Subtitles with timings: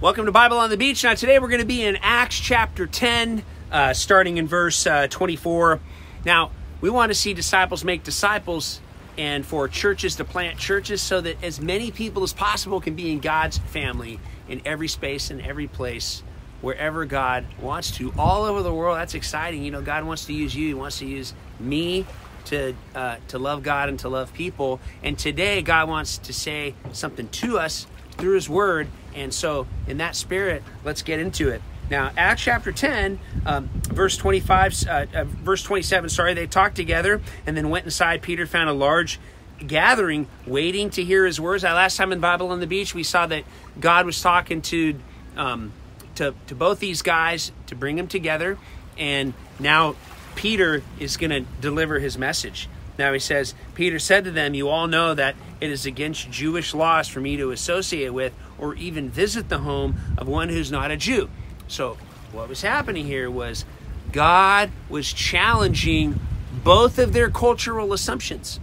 [0.00, 1.04] Welcome to Bible on the Beach.
[1.04, 5.06] Now, today we're going to be in Acts chapter 10, uh, starting in verse uh,
[5.06, 5.78] 24.
[6.26, 6.50] Now,
[6.80, 8.80] we want to see disciples make disciples
[9.16, 13.12] and for churches to plant churches so that as many people as possible can be
[13.12, 14.18] in God's family
[14.48, 16.24] in every space and every place,
[16.60, 18.98] wherever God wants to, all over the world.
[18.98, 19.62] That's exciting.
[19.62, 22.04] You know, God wants to use you, He wants to use me
[22.46, 24.80] to uh, to love God and to love people.
[25.04, 27.86] And today, God wants to say something to us
[28.16, 28.88] through His Word.
[29.14, 31.62] And so, in that spirit, let's get into it.
[31.90, 37.20] Now, Acts chapter 10, um, verse 25, uh, uh, verse 27, sorry, they talked together
[37.46, 38.22] and then went inside.
[38.22, 39.20] Peter found a large
[39.64, 41.62] gathering waiting to hear his words.
[41.62, 43.44] Now, last time in Bible on the Beach, we saw that
[43.78, 44.98] God was talking to,
[45.36, 45.72] um,
[46.16, 48.58] to, to both these guys to bring them together.
[48.96, 49.96] And now
[50.34, 52.68] Peter is going to deliver his message.
[52.98, 56.74] Now he says, Peter said to them, You all know that it is against Jewish
[56.74, 60.90] laws for me to associate with or even visit the home of one who's not
[60.90, 61.28] a Jew.
[61.66, 61.96] So,
[62.32, 63.64] what was happening here was
[64.12, 66.20] God was challenging
[66.62, 68.60] both of their cultural assumptions.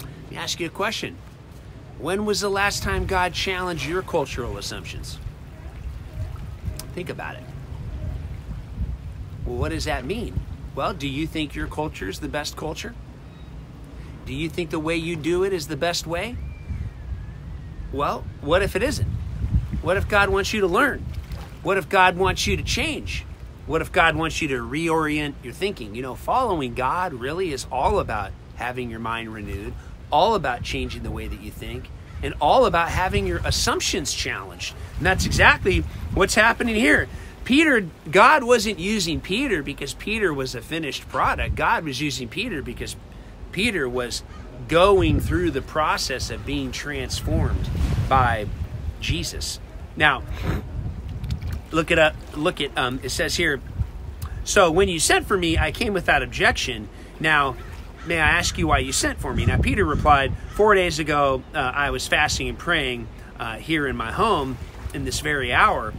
[0.00, 1.16] Let me ask you a question.
[1.98, 5.18] When was the last time God challenged your cultural assumptions?
[6.94, 7.44] Think about it.
[9.46, 10.40] Well, what does that mean?
[10.74, 12.94] Well, do you think your culture is the best culture?
[14.26, 16.36] Do you think the way you do it is the best way?
[17.92, 19.08] Well, what if it isn't?
[19.82, 21.04] What if God wants you to learn?
[21.62, 23.24] What if God wants you to change?
[23.66, 25.94] What if God wants you to reorient your thinking?
[25.94, 29.74] You know, following God really is all about having your mind renewed,
[30.10, 31.90] all about changing the way that you think,
[32.22, 34.74] and all about having your assumptions challenged.
[34.96, 35.80] And that's exactly
[36.14, 37.08] what's happening here.
[37.44, 41.56] Peter, God wasn't using Peter because Peter was a finished product.
[41.56, 42.94] God was using Peter because
[43.52, 44.22] Peter was
[44.68, 47.68] going through the process of being transformed
[48.08, 48.46] by
[49.00, 49.60] Jesus.
[49.96, 50.22] Now,
[51.70, 52.14] look it up.
[52.34, 53.60] Look at um, it says here.
[54.44, 56.88] So when you sent for me, I came without objection.
[57.20, 57.56] Now,
[58.06, 59.46] may I ask you why you sent for me?
[59.46, 63.06] Now Peter replied, Four days ago, uh, I was fasting and praying
[63.38, 64.58] uh, here in my home
[64.94, 65.92] in this very hour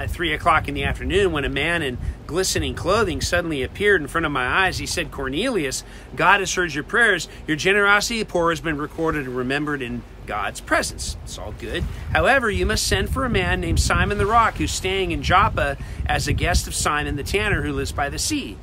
[0.00, 4.08] at three o'clock in the afternoon when a man in glistening clothing suddenly appeared in
[4.08, 4.78] front of my eyes.
[4.78, 5.84] He said, Cornelius,
[6.16, 7.28] God has heard your prayers.
[7.46, 11.18] Your generosity poor has been recorded and remembered in God's presence.
[11.24, 11.84] It's all good.
[12.12, 15.76] However, you must send for a man named Simon the Rock who's staying in Joppa
[16.06, 18.56] as a guest of Simon the tanner who lives by the sea.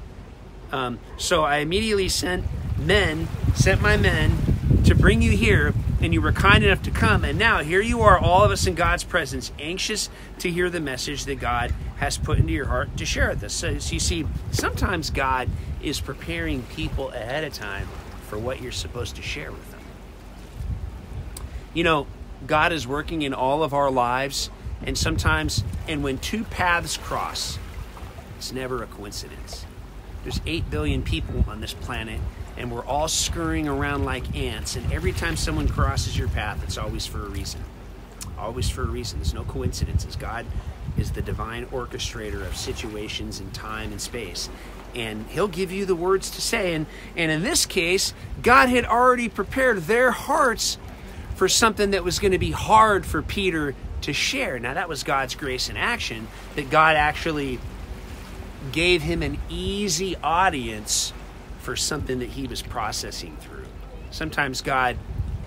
[0.72, 2.46] Um, so I immediately sent
[2.80, 4.38] men, sent my men
[4.86, 7.24] to bring you here and you were kind enough to come.
[7.26, 10.10] And now here you are, all of us in God's presence, anxious
[10.40, 13.54] to hear the message that God has put into your heart to share with us.
[13.54, 15.50] So, so you see, sometimes God
[15.82, 17.88] is preparing people ahead of time
[18.28, 19.82] for what you're supposed to share with them.
[21.74, 22.08] You know,
[22.46, 24.50] God is working in all of our lives,
[24.84, 27.58] and sometimes, and when two paths cross,
[28.38, 29.66] it's never a coincidence.
[30.24, 32.20] There's 8 billion people on this planet,
[32.58, 34.76] and we're all scurrying around like ants.
[34.76, 37.64] And every time someone crosses your path, it's always for a reason.
[38.38, 39.20] Always for a reason.
[39.20, 40.16] There's no coincidences.
[40.16, 40.46] God
[40.98, 44.50] is the divine orchestrator of situations in time and space.
[44.96, 46.74] And He'll give you the words to say.
[46.74, 50.78] And, and in this case, God had already prepared their hearts
[51.36, 54.60] for something that was going to be hard for Peter to share.
[54.60, 57.60] Now, that was God's grace in action, that God actually
[58.72, 61.14] gave him an easy audience
[61.68, 63.66] for something that he was processing through.
[64.10, 64.96] Sometimes God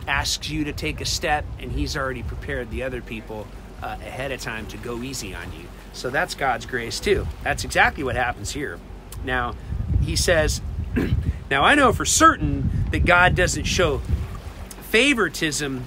[0.07, 3.47] asks you to take a step and he's already prepared the other people
[3.83, 5.65] uh, ahead of time to go easy on you.
[5.95, 7.27] So that's God's grace too.
[7.43, 8.79] That's exactly what happens here.
[9.25, 9.55] Now,
[10.03, 10.61] he says,
[11.51, 14.03] Now I know for certain that God doesn't show
[14.91, 15.85] favoritism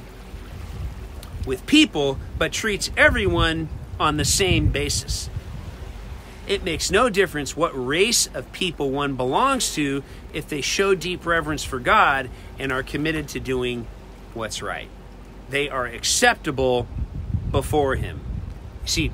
[1.46, 3.70] with people, but treats everyone
[4.00, 5.30] on the same basis.
[6.46, 11.26] It makes no difference what race of people one belongs to if they show deep
[11.26, 13.88] reverence for God and are committed to doing
[14.34, 14.90] what's right.
[15.50, 16.88] They are acceptable
[17.50, 18.20] before Him.
[18.86, 19.12] See,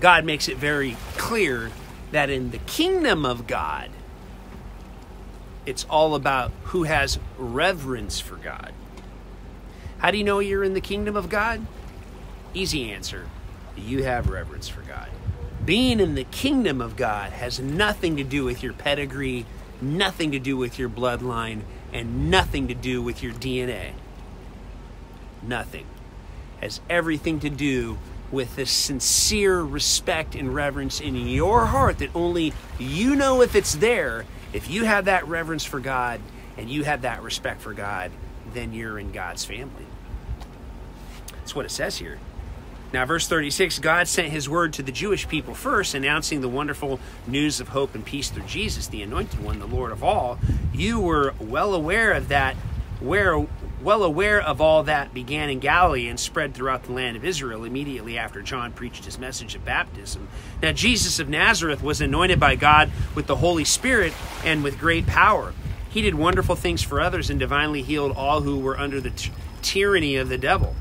[0.00, 1.70] God makes it very clear
[2.10, 3.90] that in the kingdom of God,
[5.66, 8.72] it's all about who has reverence for God.
[9.98, 11.64] How do you know you're in the kingdom of God?
[12.54, 13.28] Easy answer
[13.76, 15.07] you have reverence for God
[15.68, 19.44] being in the kingdom of God has nothing to do with your pedigree,
[19.82, 21.60] nothing to do with your bloodline,
[21.92, 23.90] and nothing to do with your DNA.
[25.42, 25.84] Nothing.
[26.62, 27.98] Has everything to do
[28.32, 33.74] with the sincere respect and reverence in your heart that only you know if it's
[33.74, 34.24] there.
[34.54, 36.22] If you have that reverence for God
[36.56, 38.10] and you have that respect for God,
[38.54, 39.84] then you're in God's family.
[41.32, 42.18] That's what it says here.
[42.92, 47.00] Now, verse 36 God sent his word to the Jewish people first, announcing the wonderful
[47.26, 50.38] news of hope and peace through Jesus, the anointed one, the Lord of all.
[50.72, 52.56] You were well aware of that,
[53.00, 53.46] where,
[53.82, 57.64] well aware of all that began in Galilee and spread throughout the land of Israel
[57.64, 60.26] immediately after John preached his message of baptism.
[60.62, 64.14] Now, Jesus of Nazareth was anointed by God with the Holy Spirit
[64.44, 65.52] and with great power.
[65.90, 69.12] He did wonderful things for others and divinely healed all who were under the
[69.60, 70.74] tyranny of the devil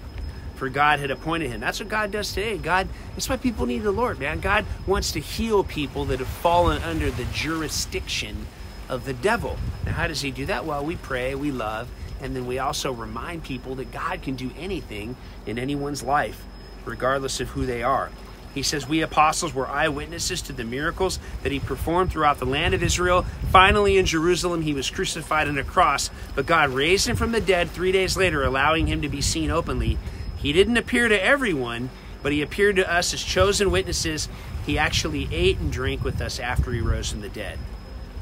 [0.58, 1.60] for God had appointed him.
[1.60, 2.58] That's what God does today.
[2.58, 4.40] God, that's why people need the Lord, man.
[4.40, 8.48] God wants to heal people that have fallen under the jurisdiction
[8.90, 9.58] of the devil.
[9.86, 10.66] Now, how does he do that?
[10.66, 11.90] Well, we pray, we love,
[12.22, 15.16] and then we also remind people that God can do anything
[15.46, 16.44] in anyone's life,
[16.86, 18.10] regardless of who they are.
[18.56, 22.74] He says, We apostles were eyewitnesses to the miracles that he performed throughout the land
[22.74, 23.24] of Israel.
[23.52, 27.42] Finally, in Jerusalem, he was crucified on a cross, but God raised him from the
[27.42, 30.00] dead three days later, allowing him to be seen openly
[30.38, 31.90] he didn't appear to everyone,
[32.24, 34.30] but he appeared to us as chosen witnesses.
[34.66, 37.60] He actually ate and drank with us after he rose from the dead.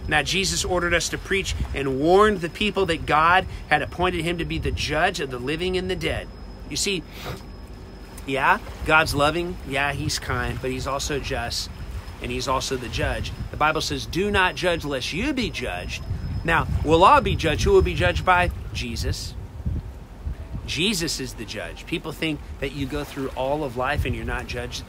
[0.07, 4.38] Now, Jesus ordered us to preach and warned the people that God had appointed him
[4.38, 6.27] to be the judge of the living and the dead.
[6.69, 7.03] You see,
[8.27, 9.57] yeah, God's loving.
[9.68, 11.69] Yeah, he's kind, but he's also just
[12.21, 13.31] and he's also the judge.
[13.51, 16.03] The Bible says, Do not judge lest you be judged.
[16.44, 17.63] Now, we'll all be judged.
[17.63, 18.51] Who will be judged by?
[18.73, 19.33] Jesus.
[20.65, 21.85] Jesus is the judge.
[21.85, 24.83] People think that you go through all of life and you're not judged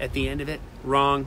[0.00, 0.60] at the end of it.
[0.84, 1.26] Wrong.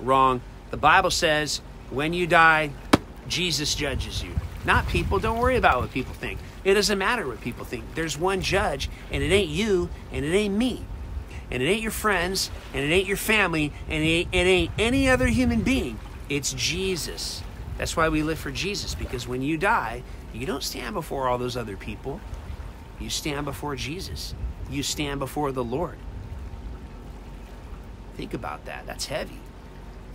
[0.00, 0.40] Wrong.
[0.70, 1.60] The Bible says
[1.90, 2.70] when you die,
[3.28, 4.30] Jesus judges you.
[4.64, 5.18] Not people.
[5.18, 6.38] Don't worry about what people think.
[6.64, 7.94] It doesn't matter what people think.
[7.94, 10.84] There's one judge, and it ain't you, and it ain't me.
[11.50, 14.70] And it ain't your friends, and it ain't your family, and it ain't, it ain't
[14.78, 15.98] any other human being.
[16.28, 17.42] It's Jesus.
[17.78, 20.02] That's why we live for Jesus, because when you die,
[20.34, 22.20] you don't stand before all those other people.
[23.00, 24.34] You stand before Jesus.
[24.70, 25.96] You stand before the Lord.
[28.16, 28.86] Think about that.
[28.86, 29.38] That's heavy.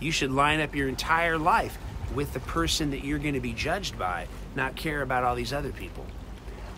[0.00, 1.78] You should line up your entire life
[2.14, 5.52] with the person that you're going to be judged by, not care about all these
[5.52, 6.04] other people.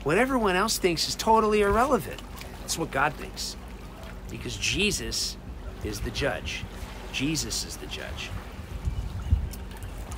[0.04, 2.22] What everyone else thinks is totally irrelevant.
[2.60, 3.56] That's what God thinks.
[4.30, 5.36] Because Jesus
[5.82, 6.64] is the judge.
[7.12, 8.30] Jesus is the judge.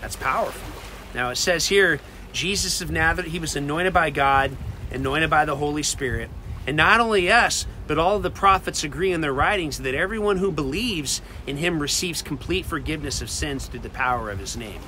[0.01, 0.73] That's powerful.
[1.15, 2.01] Now it says here,
[2.33, 4.55] Jesus of Nazareth, he was anointed by God
[4.91, 6.31] anointed by the Holy Spirit.
[6.67, 10.53] And not only us, but all the prophets agree in their writings that everyone who
[10.53, 14.81] believes in him receives complete forgiveness of sins through the power of his name.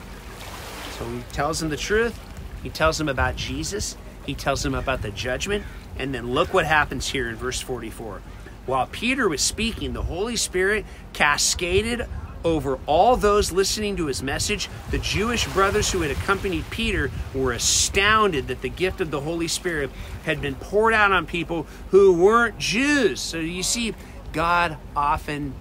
[0.98, 2.18] So he tells them the truth,
[2.62, 5.64] he tells them about Jesus, he tells them about the judgment,
[5.98, 8.20] and then look what happens here in verse 44.
[8.66, 12.06] While Peter was speaking, the Holy Spirit cascaded
[12.44, 14.68] over all those listening to his message.
[14.90, 19.48] The Jewish brothers who had accompanied Peter were astounded that the gift of the Holy
[19.48, 19.90] Spirit
[20.24, 23.20] had been poured out on people who weren't Jews.
[23.20, 23.94] So you see,
[24.32, 25.54] God often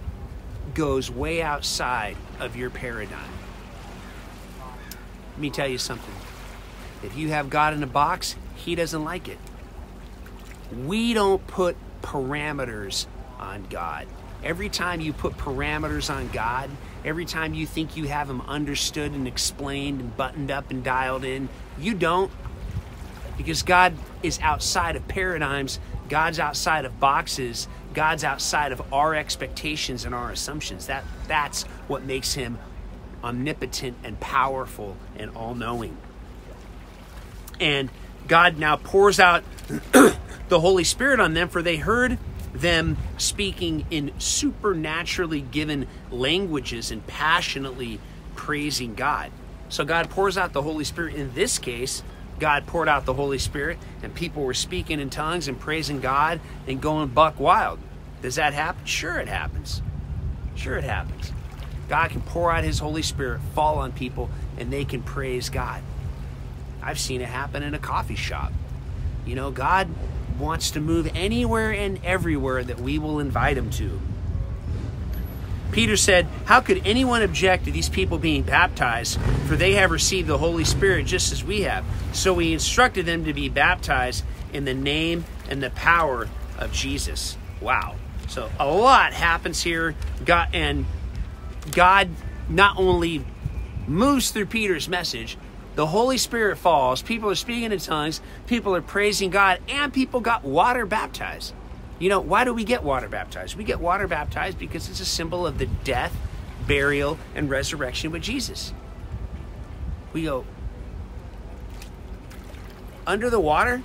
[0.73, 3.31] goes way outside of your paradigm.
[5.31, 6.13] Let me tell you something.
[7.03, 9.37] If you have God in a box, He doesn't like it.
[10.85, 13.07] We don't put parameters
[13.39, 14.05] on God.
[14.43, 16.69] Every time you put parameters on God,
[17.03, 21.25] every time you think you have Him understood and explained and buttoned up and dialed
[21.25, 22.31] in, you don't.
[23.37, 23.93] Because God
[24.23, 30.31] is outside of paradigms, God's outside of boxes, God's outside of our expectations and our
[30.31, 30.87] assumptions.
[30.87, 32.57] That, that's what makes Him
[33.23, 35.97] omnipotent and powerful and all knowing.
[37.59, 37.89] And
[38.27, 39.43] God now pours out
[40.49, 42.17] the Holy Spirit on them, for they heard
[42.53, 47.99] them speaking in supernaturally given languages and passionately
[48.35, 49.31] praising God.
[49.69, 51.15] So God pours out the Holy Spirit.
[51.15, 52.01] In this case,
[52.39, 56.39] God poured out the Holy Spirit, and people were speaking in tongues and praising God
[56.67, 57.79] and going buck wild.
[58.21, 58.85] Does that happen?
[58.85, 59.81] Sure, it happens.
[60.55, 61.31] Sure, it happens.
[61.87, 65.81] God can pour out His Holy Spirit, fall on people, and they can praise God.
[66.81, 68.53] I've seen it happen in a coffee shop.
[69.25, 69.89] You know, God
[70.39, 73.99] wants to move anywhere and everywhere that we will invite him to.
[75.71, 79.19] Peter said, How could anyone object to these people being baptized?
[79.47, 81.85] For they have received the Holy Spirit just as we have.
[82.11, 86.27] So we instructed them to be baptized in the name and the power
[86.57, 87.37] of Jesus.
[87.61, 87.95] Wow.
[88.27, 89.95] So a lot happens here.
[90.25, 90.85] God and
[91.71, 92.09] God
[92.47, 93.23] not only
[93.87, 95.37] moves through Peter's message,
[95.79, 100.19] the Holy Spirit falls, people are speaking in tongues, people are praising God, and people
[100.19, 101.53] got water baptized.
[101.99, 103.55] You know, why do we get water baptized?
[103.55, 106.13] We get water baptized because it's a symbol of the death,
[106.67, 108.73] burial, and resurrection with Jesus.
[110.11, 110.43] We go
[113.07, 113.81] under the water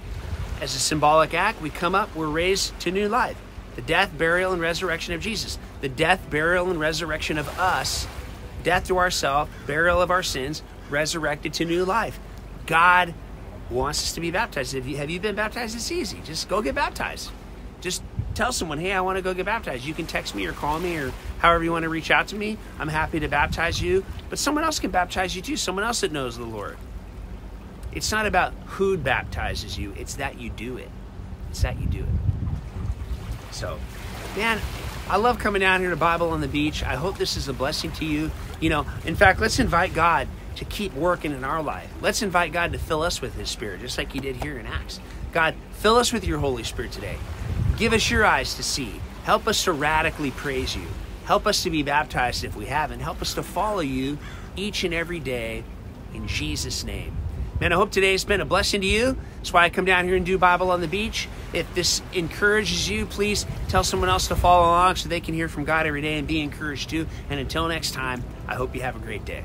[0.61, 3.41] as a symbolic act, we come up, we're raised to new life.
[3.77, 5.61] The death, burial, and resurrection of Jesus.
[5.81, 8.09] The death, burial, and resurrection of us.
[8.65, 12.19] Death to ourselves, burial of our sins, resurrected to new life.
[12.67, 13.13] God
[13.69, 14.73] wants us to be baptized.
[14.75, 15.75] Have you, have you been baptized?
[15.75, 16.21] It's easy.
[16.25, 17.31] Just go get baptized.
[17.81, 18.03] Just
[18.35, 19.85] tell someone, hey, I want to go get baptized.
[19.85, 22.37] You can text me or call me or however you want to reach out to
[22.37, 22.57] me.
[22.79, 24.05] I'm happy to baptize you.
[24.31, 26.79] But someone else can baptize you too, someone else that knows the Lord.
[27.93, 30.91] It's not about who baptizes you, it's that you do it.
[31.51, 33.53] It's that you do it.
[33.53, 33.79] So,
[34.37, 34.61] man,
[35.09, 36.83] I love coming down here to Bible on the beach.
[36.83, 38.31] I hope this is a blessing to you.
[38.61, 41.91] You know, in fact, let's invite God to keep working in our life.
[42.01, 44.67] Let's invite God to fill us with His Spirit, just like He did here in
[44.67, 45.01] Acts.
[45.33, 47.17] God, fill us with your Holy Spirit today.
[47.77, 49.01] Give us your eyes to see.
[49.25, 50.87] Help us to radically praise you.
[51.25, 53.01] Help us to be baptized if we haven't.
[53.01, 54.19] Help us to follow you
[54.57, 55.65] each and every day
[56.13, 57.17] in Jesus' name.
[57.61, 59.17] Man, I hope today's been a blessing to you.
[59.37, 61.29] That's why I come down here and do Bible on the beach.
[61.53, 65.49] If this encourages you, please tell someone else to follow along so they can hear
[65.49, 67.07] from God every day and be encouraged too.
[67.31, 69.45] And until next time, I hope you have a great day.